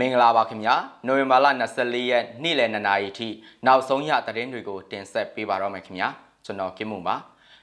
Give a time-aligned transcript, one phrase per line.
[0.00, 0.74] မင်္ဂလာပါခင်ဗျာ
[1.06, 1.46] နိုဝင်ဘာလ
[1.78, 3.28] 24ရက်နေ့လယ်2နာရီထိ
[3.66, 6.08] နောက်ဆုံးရသတင်းတွေကိုတင်ဆက်ပေးပါတော့မယ်ခင်ဗျာ
[6.44, 7.16] ကျွန်တော်ကင်မွန်ပါ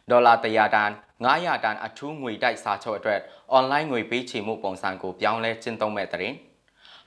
[0.10, 0.92] ဒေါ်လာ100တန်
[1.26, 3.20] 900တန်အထူးငွေတိုက်စာချုပ်အတွက်
[3.52, 6.36] အွန်လိုင်းငွေပေးချေမှုပုံစံကိုပြောင်းလဲကျင့်သုံးမဲ့သတင်း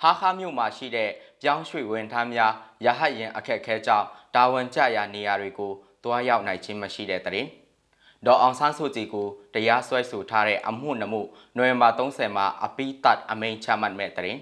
[0.03, 1.11] ဟာခါမြို့မှာရှိတဲ့
[1.43, 2.53] ပြောင်းရွှေ့ဝင်ထမ်းများ
[2.85, 5.73] ရဟတ်ရင်အခက်ခဲကြောင့်တာဝန်ကျရာနေရာတွေကို
[6.05, 7.49] တွားရောက်နိုင်ခြင်းမရှိတဲ့သတင်း
[8.27, 11.23] ဒေါ်အောင်ဆန်းစုကြည်ကိုတရားစွဲဆိုထားတဲ့အမှုနှမှု
[11.57, 14.41] နိုဝင်ဘာ30မှာအပိတတ်အမိန့်ချမှတ်မဲ့သတင်း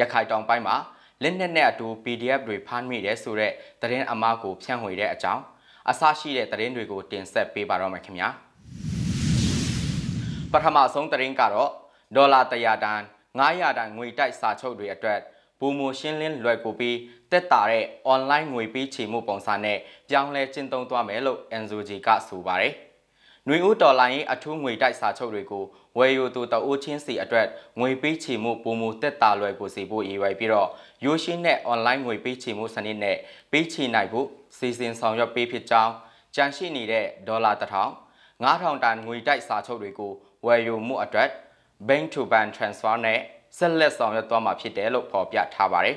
[0.00, 0.76] ရခိုင်တောင်ပိုင်းမှာ
[1.22, 5.42] လက်နက်နဲ့အတူ PDF တွေဖမ်းမိတယ်ဆိုတဲ့သတင်းအမှားကိုဖြန့်ဝေတဲ့အကြောင်း
[5.90, 8.28] အစရှိတဲ့သတင်းတွေကိုတင်ဆက်ပေးပါတော့မယ်ခင်ဗျာ
[10.52, 11.70] ပထမဆုံးသတင်းကတော့
[12.16, 13.02] ဒေါ်လာ100တန်
[13.38, 15.20] 900တန်ငွေတိုက်စာချုပ်တွေအတွက်
[15.60, 16.98] ဘူမိုရှင်းလင်းလွယ်ကူပြီး
[17.30, 22.74] တက်တာတဲ့ online ငွေပေးချေမှုပုံစံနဲ့ပြောင်းလဲကျင့်သုံးသွားမယ်လို့ NZG ကဆိုပါတယ်။
[23.46, 25.64] နွေဦးဒေါ်လာရင်အထူးငွေတိုက်စာချုပ်တွေကို
[25.98, 27.46] ဝယ်ယူသူတအိုးချင်းစီအတွက်
[27.80, 30.68] ငွေပေးချေမှုပုံမှုတက်တာလွယ်ကိုစီဖို့ရည်ရွယ်ပြီးတော့
[31.04, 33.16] ရိုးရှင်းတဲ့ online ငွေပေးချေမှုစနစ်နဲ့
[33.52, 34.26] ပေးချေနိုင်ဖို့
[34.58, 35.92] စီစဉ်ဆောင်ရွက်ပေးဖြစ်ကြောင်း
[36.34, 37.92] ကြန့်ရှိနေတဲ့ဒေါ်လာတစ်ထောင်
[38.44, 40.12] 9000တန်ငွေတိုက်စာချုပ်တွေကို
[40.46, 41.28] ဝယ်ယူမှုအတွက်
[41.88, 43.18] bank to bank transfer နဲ့
[43.58, 45.96] ဆက်လက်ဆောင်ရွက်သွားမှာဖြစ်တယ်လို့ဖော်ပြထားပါတယ်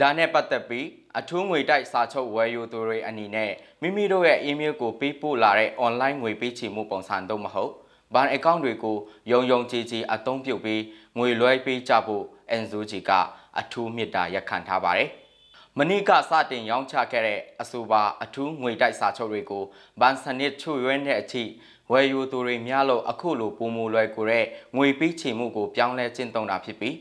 [0.00, 0.86] ဒါနဲ့ပတ်သက်ပြီး
[1.18, 7.72] အထူးငွေတိုက်စာချုပ်ဝယ်ယူသူတွေအနေနဲ့မိမိတို့ရဲ့ email ကိုပေးပို့လာတဲ့ online ငွေပေးချေမှုပုံစံတော့မဟုတ်
[8.14, 8.96] ဘဏ်အကောင့်တွေကို
[9.32, 10.82] ယုံယုံကြည်ကြည်အသုံးပြုပြီး
[11.18, 12.24] ငွေလွှဲပေးကြဖို့
[12.60, 13.10] NZG က
[13.58, 15.08] အထူးမြစ်တာရက်ခံထားပါတယ်။
[15.78, 19.64] မနိကစတင်ရောင်းချခဲ့တဲ့အဆိုပါအထူးငွေတိုက်စာချုပ်တွေကို
[20.00, 21.44] ဘန်စနစ်ချွေရွဲတဲ့အထိ
[21.92, 24.44] ဝယ်ယူသူတွေများလို့အခုလိုပုံမူလွယ်ကိုတဲ့
[24.76, 26.96] ငွေပေးချေမှုကိုပြောင်းလဲကျင့်သုံးတာဖြစ်ပြီး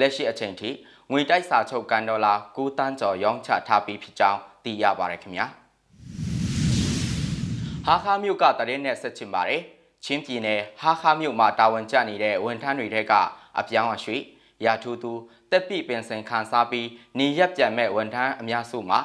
[0.00, 0.70] လက်ရှိအချိန်ထိ
[1.10, 5.46] ငွေတိုက်စာချုပ်ကန်ဒေါ်လာ9တန်းကျော်ရောင်းချထားပြီးဖြစ်ကြောင်းသိရပါတယ်ခင်ဗျာ
[7.86, 9.62] ဟာခါမြို့ကတရင်နဲ့ဆက်ချင်ပါတယ်
[10.04, 13.12] ချင်းပြည်နယ်ဟာခါမြို့မှာတာဝန်ကျနေတဲ့ဝန်ထမ်းတွေထက်က
[13.58, 14.22] အပြောင်းအရွှေ့
[14.64, 15.12] ရာထူးသူ
[15.50, 19.00] တက်ပိပင်စင်ခံစားပြီးနေရက်ပြန်မဲ့ဝန်ထမ်းအများစုမှာ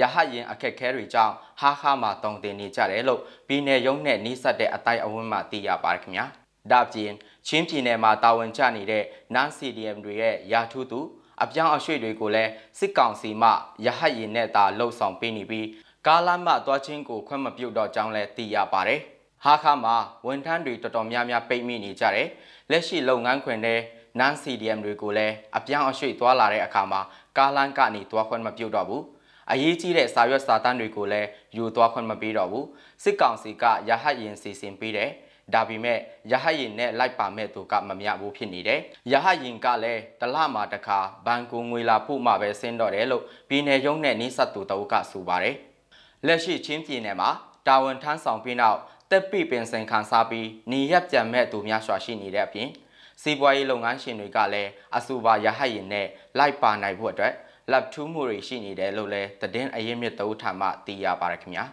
[0.00, 6.26] ရဟရင်အခက်ခဲတွေကြောင့်ဟာခါမှာတုံတင်နေကြတယ်လို့ပြည်နယ်ရုံးနဲ့နှိစက်တဲ့အတိုင်းအဝန်းမှာသိရပါတယ်ခင်ဗျာ
[6.70, 7.12] ဒါပြင်
[7.46, 11.00] ချင်းပြည်နယ်မှာတာဝန်ကျနေတဲ့နန် CDM တွေရဲ့ရာထူးသူ
[11.42, 13.48] အပြောင်းအရွှေ့တွေကိုလည်းစစ်ကောင်စီမှ
[13.84, 15.68] ရဟတ်ရင်နဲ့သာလှုပ်ဆောင်ပေးနေပြီး
[16.06, 19.00] ကားလမ်းမှသွားချင်းကိုခွင့်မပြုတော့ကြောင်းလည်းသိရပါတယ်။
[19.44, 19.96] ဟာခါမှာ
[20.26, 22.28] ဝန်ထမ်းတွေတော်တော်များများပိတ်မိနေကြတယ်။
[22.70, 23.80] လက်ရှိလုပ်ငန်းခွင်တဲ့
[24.18, 27.00] နန် CDM တွေကိုလည်းအပြောင်းအရွှေ့သွားလာတဲ့အခါမှာ
[27.38, 29.02] ကားလမ်းကနေသွားခွင့်မပြုတော့ဘူး။
[29.50, 32.66] အရေးကြီးတဲ့စာရွက်စာတမ်းတွေကိုလည်းယူသွားခွင့်မပေးတော့ဘူး။
[33.02, 35.10] စစ်ကောင်စီကရဟတ်ရင်စီစဉ်ပေးတယ်။
[35.54, 35.98] ဒါပေမဲ့
[36.32, 38.80] ရဟရင်နဲ့လိုက်ပါမဲ့သူကမမြဘူးဖြစ်နေတယ်
[39.12, 45.56] ရဟရင်ကလည်းတလမှာတခါဘန်ကူငွေလာဖို့မှပဲဆင်းတော့တယ်လို့ပြည်နယ်ရုံးနဲ့နှိစက်သူတအုပ်ကဆိုပါတယ်
[46.26, 47.30] လက်ရှိချင်းပြည်နယ်မှာ
[47.66, 48.78] တာဝန်ထမ်းဆောင်ပြီးနောက်
[49.10, 52.68] တက်ပိပင်စင်ခံစားပြီးနေရက်ပြန်မဲ့သူများစွာရှိနေတဲ့အပြင်
[53.22, 56.06] စီးပွားရေးလုပ်ငန်းရှင်တွေကလည်းအဆိုပါရဟရင်နဲ့
[56.38, 57.34] လိုက်ပါနိုင်ဖို့အတွက်
[57.70, 61.64] လက်ထူးမှုတွေရှိနေတယ်လို့လည်းသတင်းအရင်းမြစ်တအုပ်ထံမှသိရပါတယ်ခင်ဗျာ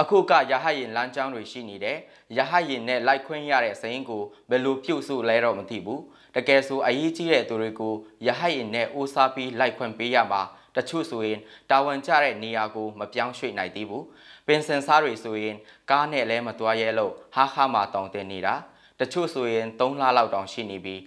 [0.00, 1.98] အခုကရဟရင်လမ်းကြောင်းတွေရှိနေတယ်
[2.36, 6.02] ရဟရင်နဲ့လိုက်ခွင့်ရတဲ့စရင်ကိုဘယ်လိုပြုတ်စုလဲတော့မသိဘူး
[6.34, 7.94] တကယ်ဆိုအရေးကြီးတဲ့သူတွေကို
[8.26, 10.42] ရဟရင်နဲ့အိုးစားပြီးလိုက်ခွင့်ပေးရမှာ
[10.76, 11.38] တချို့ဆိုရင်
[11.70, 14.04] တာဝန်ကျတဲ့နေရာကိုမပြောင်းရွှေ့နိုင်သေးဘူး
[14.46, 15.56] ပင်စင်စားတွေဆိုရင်
[15.90, 18.54] ကားနဲ့လဲမသွားရဲလို့ဟာခါမှတောင်းတင်နေတာ
[19.00, 21.00] တချို့ဆိုရင်3လလောက်တောင်ရှိနေပြီး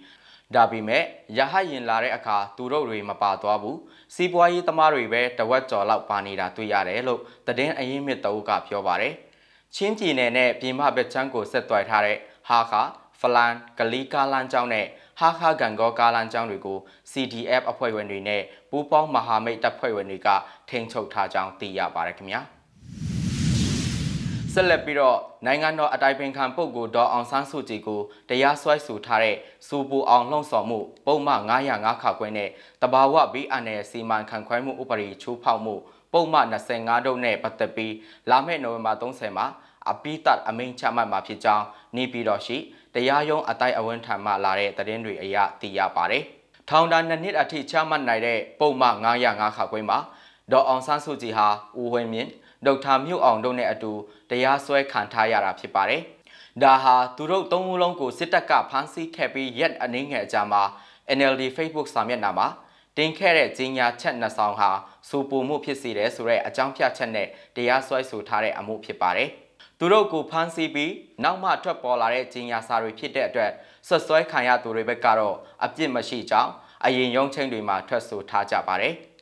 [0.54, 1.02] ဒါပေမဲ့
[1.38, 3.78] ရဟရင်လာတဲ့အခါသူတို့တွေမပါသွားဘူး
[4.14, 9.14] စီးပွားရေးသမားတွေပဲတဝက်ကျော်လောက်ပါနေတာတွေ့ရတယ်လို့သတင်းအရင်းမြစ်တအုပ်ကပြောပါတယ်
[9.74, 12.18] ချင်းပြည်နယ်နဲ့ပြည်မဘက်ချမ်းကိုဆက်သွယ်ထားတဲ့
[12.48, 12.82] ဟာခါ
[13.20, 14.86] ဖလန်ဂလီကာလန်ကျောင်းနဲ့
[15.20, 16.78] ဟာခါဂန်ဂောကာလန်ကျောင်းတွေကို
[17.10, 20.28] CDF အဖွဲ့ဝင်တွေနဲ့ပူးပေါင်းမဟာမိတ်တပ်ဖွဲ့ဝင်တွေက
[20.68, 22.42] ထိန်းချုပ်ထားကြောင်းသိရပါတယ်ခင်ဗျာ။
[24.58, 29.36] ဆက်လက်ပြီးတော့နိုင်ငံတော်အတိုင်ပင်ခံပုဂ္ဂိုလ်ဒေါ်အောင်ဆန်းစုကြည်ကိုတရားစွဲဆိုထားတဲ့
[29.66, 32.48] စူပူအောင်လှုံ့ဆော်မှုပုံမှန်905ခါခွဲနဲ့
[32.82, 35.74] တဘာဝဘီအန်နယ်စီမံခန့်ခွဲမှုဥပဒေချိုးဖောက်မှု
[36.12, 37.94] ပုံမှန်25ဒုတ်နဲ့ပတ်သက်ပြီး
[38.30, 39.46] လာမယ့်နိုဝင်ဘာ30မှာ
[39.90, 41.64] အပိတတ်အမိန့်ချမှတ်မှာဖြစ်ကြောင်း
[41.96, 42.56] နေပြည်တော်ရှိ
[42.94, 46.22] တရားရုံးအတိုက်အဝန်းထံမှလာတဲ့သတင်းတွေအရသိရပါတယ်။
[46.68, 49.98] ထောင်ဒဏ်နှစ်နှစ်အထိချမှတ်နိုင်တဲ့ပုံမှန်905ခါခွဲမှာ
[50.52, 51.48] ဒေါ်အောင်ဆန်းစုကြည်ဟာ
[51.80, 52.30] ဦးဝင်းမြင့်
[52.64, 53.92] ဒေါက်တာမြို့အောင်တို့နဲ့အတူ
[54.30, 56.02] တရားစွဲခံထားရတာဖြစ်ပါတယ်။
[56.62, 60.62] ဒါဟာသူတို့သုံးဦးလုံးကိုစစ်တပ်ကဖမ်းဆီးခဲ့ပြီးရက်အနည်းငယ်အကြာမှာ
[61.18, 62.48] NLD Facebook စာမျက်နှာမှာ
[62.96, 64.70] တင်ခဲ့တဲ့ကြီးညာချက်နှစ်ဆောင်ဟာ
[65.08, 69.30] စူပူမှုဖြစ်စေတယ်ဆိုတဲ့အကြောင်းပြချက်နဲ့တရားစွဲဆိုထားတဲ့အမှုဖြစ်ပါတယ်။
[69.78, 70.92] သူတို့ကိုဖမ်းဆီးပြီး
[71.24, 73.50] နောက်မှထွက်ပေါ်လာတဲ့ကြီးညာစာတွေဖြစ်တဲ့အတွက်
[73.86, 76.50] ဆွဆွဲခံရသူတွေဘက်ကတော့အပြစ်မရှိကြောင်း
[76.84, 78.94] အရင်ရုံးချင်းတွေမှာထွက်ဆိုထားကြပါတယ်။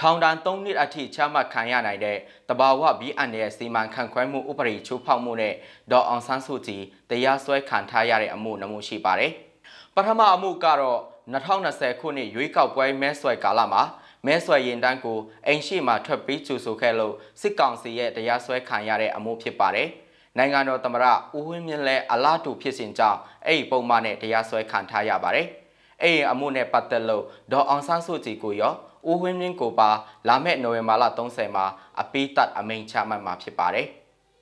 [0.00, 2.18] ထောင်ဒဏ်3နှစ်အထိချမှတ်ခံရနိုင်တဲ့
[2.48, 5.54] တဘာဝဘီအန်ရဲ့စီမံခန့်ခွဲမှုဥပဒေချိုးဖောက်မှုနဲ့
[5.90, 9.32] ဒေါ်အောင်ဆန်းစုကြည်တရားစွဲခံထားရတဲ့အမှုနှမှုရှိပါတယ်။
[9.94, 11.00] ပထမအမှုကတော့
[11.32, 13.82] 2020ခုနှစ်ရွေးကောက်ပွဲမဲဆွယ်ကာလမှာ
[14.26, 19.88] မဲဆွယ်ရင်တန်းကိုအိမ်ရှိမှထွက်ပြီးကျူဆိုခဲ့လို့စစ်ကောင်စီရဲ့တရားစွဲခံရတဲ့အမှုဖြစ်ပါတယ်။
[20.38, 21.04] နိုင်ငံတော်သမ္မတ
[21.36, 25.46] ဦးဝင်းမြင့်လည်းအလားတူဖြစ်စဉ်ကြောင့်အဲ့ဒီပုံမှန်နဲ့တရားစွဲခံထားရပါတယ်။
[26.02, 28.74] အဲ့ဒီအမှုနဲ့ပတ်သက်လို့ဒေါ်အောင်ဆန်းစုကြည်ကိုရော
[29.10, 29.90] ဦးဝင်းမြင့်ကိုပါ
[30.28, 31.66] လာမယ့်နိုဝင်ဘာလ30မှာ
[32.00, 33.86] အပိတတ်အမိန့်ချမှတ်မှာဖြစ်ပါတယ်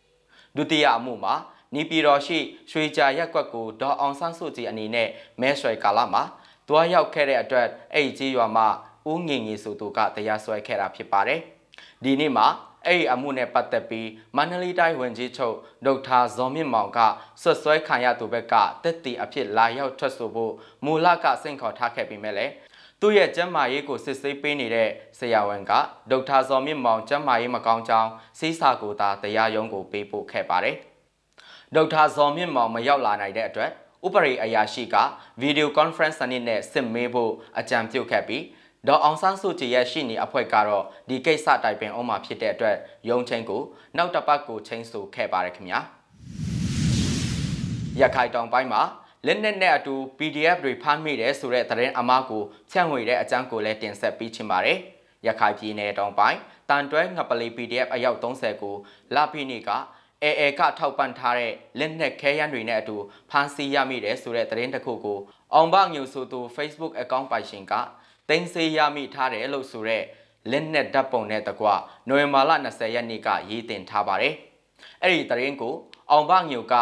[0.57, 1.35] ။ဒုတိယအမှုမှာ
[1.75, 2.39] နီပြည်တော်ရှိ
[2.71, 5.09] ရွှေကြာရက်ကွက်ကိုဒေါ်အောင်ဆန်းစုကြည်အနေနဲ့
[5.41, 6.23] မဲဆွယ်ကာလမှာ
[6.69, 8.67] တွားရောက်ခဲ့တဲ့အတွက်အဲ့ဒီကြီးရွာမှာ
[9.11, 11.41] ဦးငင်ငီဆိုသူကတရားစွဲခဲ့တာဖြစ်ပါတယ်။
[12.05, 12.47] ဒီနေ့မှာ
[12.87, 16.99] အဲ့ဒီအမှုနဲ့ပတ်သက်ပြီးမန္တလေးတိုင်းဝန်ကြီးချုပ်ဒေါက်တာဇော်မြင့်မောင်က
[17.43, 20.53] ဆွတ်ဆွဲခံရသူဘက်ကတက်တီအဖြစ်လာရောက်ထွက်ဆိုဖို့
[20.85, 22.47] မူလကစင့်ခေါ်ထားခဲ့ပြီးမဲ့လေ
[23.02, 24.88] သူ့ရဲ့ကျမ်းမာရေးကိုစစ်ဆေးပေးနေတဲ့
[25.19, 25.73] ဆရာဝန်က
[26.11, 30.76] ဒေါက်တာဇော်မြင့်မောင်ကျမ်းမာရေးမကောင်းကြောင်းစီးစာကိုသာတရားရုံးကိုပေးပို့ခဲ့ပါတယ်။
[31.75, 33.70] ဒေါက်တာဇော်မြင့်မောင်မရောက်လာနိုင်တဲ့အတွက်
[34.06, 34.97] ဥပဒေအရာရှိက
[35.41, 38.44] ဗီဒီယိုကွန်ဖရင့်စနစ်နဲ့စစ်မေးဖို့အကြံပြုခဲ့ပြီး
[38.88, 42.76] ဒေါ်အောင်ဆန်းစုကြည်ရဲ့ရှိနေအဖွဲ့ကတော့ဒီကိစ္စတိုင်ပင်အောင်မှာဖြစ်တဲ့အတွက်
[43.08, 43.62] ရုံချင်းကို
[43.97, 45.81] နောက်တစ်ပတ်ကိုချင်းဆိုခဲ့ပါတယ်ခင်ဗျာ
[48.00, 48.82] ရခိုင်တောင်ပိုင်းမှာ
[49.27, 54.79] လက်နက်နဲ့အတူ PDF တွေဖမ်းမိတယ်ဆိုတဲ့သတင်းအမှားကိုဖြန့်ဝေတဲ့အကြောင်းကိုလည်းတင်ဆက်ပေးချင်ပါတယ်
[55.27, 56.39] ရခိုင်ပြည်နယ်တောင်ပိုင်း
[56.69, 58.77] တန်တွဲငပလီ PDF အယောက်30ကို
[59.15, 59.71] လာပီနီက
[60.23, 62.97] အဲအဲကထောက်ပံ့ထားတဲ့လက်နက်ခဲယမ်းတွေနဲ့အတူ
[63.31, 65.19] ဖမ်းဆီးရမိတယ်ဆိုတဲ့သတင်းတစ်ခုကို
[65.55, 67.73] အောင်ဘညိုဆိုသူ Facebook account ပိုင်ရှင်က
[68.29, 70.05] တင်စေးရမိထားတယ်လို့ဆိုတဲ့
[70.51, 71.67] လက်နက်ဓာတ်ပုံနဲ့တကွ
[72.09, 74.35] နိုဝင်ဘာလ20ရက်နေ့ကရေးတင်ထားပါတယ်။
[75.03, 75.75] အဲ့ဒီသတင်းကို
[76.11, 76.75] အောင်ဘညိုက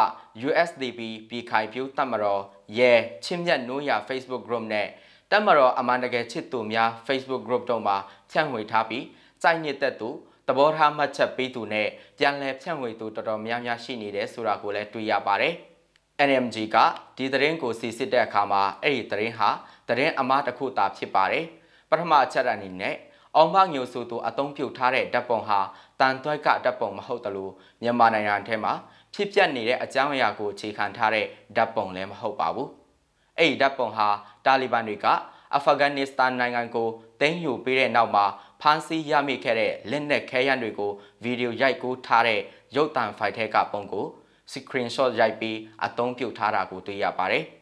[0.48, 2.42] USDP ပြည်ခိုင်ဖြူတမတော်
[2.78, 2.92] ရဲ
[3.24, 4.88] ချင်းမြတ်နိုးရ Facebook group နဲ့
[5.32, 7.96] တမတော်အမှန်တကယ်ချစ်သူများ Facebook group တို့မှာ
[8.30, 9.04] ဖြန့်ဝေထားပြီး
[9.42, 10.10] စိုက်နှစ်သက်သူ
[10.46, 11.88] သဘောထားမှတ်ချက်ပေးသူနဲ့
[12.18, 15.54] ပြန်လည်ဖြန့်ဝေသူတော်တော်များများရှိနေတယ်ဆိုတာကိုလည်းတွေ့ရပါတယ်။
[16.28, 16.76] NMG က
[17.16, 19.50] ဒီသတင်းကိုစီစစ်တဲ့အခါမှာအဲ့ဒီသတင်းဟာ
[19.88, 21.44] သတင်းအမှားတစ်ခုသာဖြစ်ပါတယ်။
[21.90, 22.94] ပထမအချက်အနေနဲ့
[23.36, 25.60] အောင်မညိုဆိုသူအသုံးပြုထားတဲ့ဓာတ်ပုံဟာ
[26.00, 27.52] တန်သွဲကဓာတ်ပုံမဟုတ်တလို့
[27.82, 28.72] မြန်မာနိုင်ငံထဲမှာ
[29.14, 31.26] ဖြစ်ပျက်နေတဲ့အကြောင်းအရာကိုအခြေခံထားတဲ့
[31.56, 32.68] ဓာတ်ပုံလည်းမဟုတ်ပါဘူး။
[33.38, 34.08] အဲ့ဒီဓာတ်ပုံဟာ
[34.44, 35.06] တာလီဘန်တွေက
[35.54, 36.88] အာဖဂန်နစ္စတန်နိုင်ငံကို
[37.20, 38.24] သိမ်းယူပေးတဲ့နောက်မှာ
[38.60, 40.92] ဖမ်းဆီးရမိခဲ့တဲ့လက်နက်ခဲယမ်းတွေကို
[41.22, 42.40] ဗီဒီယိုရိုက်ကူးထားတဲ့
[42.76, 44.06] ရုပ်သံဖိုင်ထဲကပုံကို
[44.52, 47.44] screenshot ရိုက်ပြီးအသုံးပြုထားတာကိုတွေ့ရပါတယ်။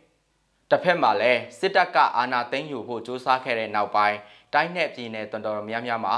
[0.71, 4.19] တစ်ဖက်မှာလည်းစစ်တပ်ကအာဏာသိမ်းယူဖို့စ조사ခဲ့တဲ့နောက်ပိုင်း
[4.55, 6.15] တိုင်းနယ်ပြည်နယ်တော်တော်များများမှာ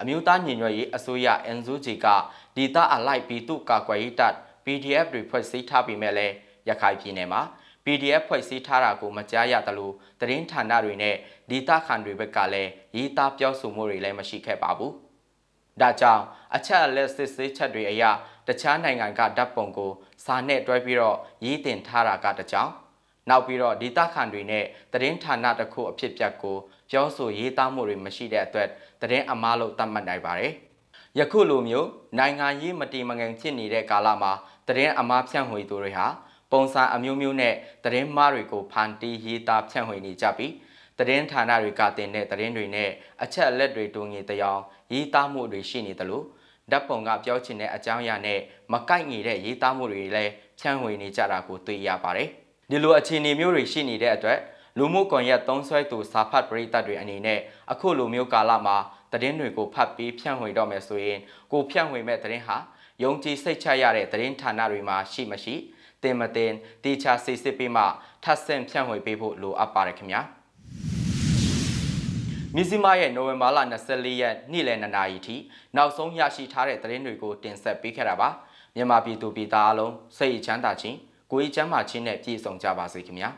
[0.00, 1.26] အမျိုးသားညီညွတ်ရေးအစိုးရ
[1.56, 2.06] NUG က
[2.56, 4.34] ဒေသအလိုက်ပြည်သူ့ကာကွယ်ရေးတပ်
[4.64, 6.26] PDF တွေဖွဲ့စည်းထားပြီးမဲ့လဲ
[6.68, 7.42] ရခိုင်ပြည်နယ်မှာ
[7.84, 9.90] PDF ဖွဲ့စည်းထားတာကိုမကြားရသလို
[10.20, 11.16] သတင်းဌာနတွေနဲ့
[11.50, 14.92] ဒေသခံတွေဘက်ကလည်းရေးသားပြောဆိုမှုတွေလည်းမရှိခဲ့ပါဘူး။
[15.80, 18.02] ဒါကြောင့်အချက်အလက်စစ်ဆေးချက်တွေအရ
[18.46, 19.92] တခြားနိုင်ငံကဓာတ်ပုံကို
[20.24, 22.70] စာနဲ့တွဲပြီးတော့ရေးတင်ထားတာကတကြောင်
[23.28, 26.56] နောက်ပြီးတော့ဒေသခံတွေနဲ့သတင်းဌာနတစ်ခုအဖြစ်ပြက်ကို
[26.90, 28.68] ပြောဆိုရေးသားမှုတွေမရှိတဲ့အတွက်
[29.00, 30.52] သတင်းအမားလို့သတ်မှတ်နိုင်ပါတယ်။
[31.18, 31.88] ယခုလိုမျိုး
[32.18, 34.32] နိုင်ငံရေးမတိမငင်ဖြစ်နေတဲ့ကာလမှာ
[34.68, 36.06] သတင်းအမားဖြန့်ဝေသူတွေဟာ
[36.52, 40.52] ပုံစံအမျိုးမျိုးနဲ့သတင်းမှားတွေကိုဖန်တီးရေးသားဖြန့်ဝေနေကြပြီး
[40.98, 42.90] သတင်းဌာနတွေကတင်တဲ့သတင်းတွေနဲ့
[43.22, 44.62] အချက်အလက်တွေတူညီတဲ့အောင်
[44.92, 46.22] ရေးသားမှုတွေရှိနေသလို
[46.70, 48.40] ဓာတ်ပုံကပြောချင်တဲ့အကြောင်းအရာနဲ့
[48.72, 52.30] မကိုက်ညီတဲ့ရေးသားမှုတွေလည်းဖြန့်ဝေနေကြတာကိုတွေ့ရပါတယ်။
[52.70, 54.38] ဒီလိုအခြေအနေမျိုးတွေရှိနေတဲ့အတွက်
[54.78, 57.40] လူမှုကွန်ရက်သုံးဆွဲသူစာဖတ်ပရိသတ်တွေအနေနဲ့
[57.72, 58.76] အခုလိုမျိုးကာလမှာ
[59.12, 61.18] သတင်းတွေကိုဖတ်ပြီးဖြန့်ဝေတော့မယ်ဆိုရင်
[61.52, 62.56] ကိုဖြန့်ဝေမဲ့သတင်းဟာ
[63.02, 65.54] ယုံကြည်စိတ်ချရတဲ့သတင်းဌာနတွေမှာရှိမရှိ
[66.02, 66.52] တင်မတင်
[66.84, 67.84] တေချာစစ်စစ်ပြီးမှ
[68.24, 70.20] ထပ်ဆင့်ဖြန့်ဝေပေးဖို့လိုအပ်ပါတယ်ခင်ဗျာ
[72.54, 73.58] မြစီမရဲ့နိုဝင်ဘာလ
[73.90, 75.36] 24ရက်နေ့လယ်2နာရီထိ
[75.76, 78.28] နောက်ဆုံးရရှိထားတဲ့သတင်းတွေကိုတင်ဆက်ပေးခဲ့တာပါ
[78.74, 80.96] မြန်မာပြည်သူပြည်သားအလုံးစိတ်ချမ်းသာခြင်း
[81.30, 83.30] ကိုယ်ချမ်းသာခြင်းနဲ့ပြည့်စုံကြပါစေခင်ဗျာ